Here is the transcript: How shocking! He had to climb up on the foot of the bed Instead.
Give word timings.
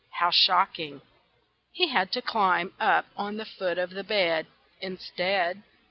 How 0.13 0.31
shocking! 0.31 1.03
He 1.71 1.89
had 1.89 2.11
to 2.13 2.23
climb 2.23 2.73
up 2.79 3.05
on 3.15 3.37
the 3.37 3.45
foot 3.45 3.77
of 3.77 3.91
the 3.91 4.03
bed 4.03 4.47
Instead. 4.81 5.61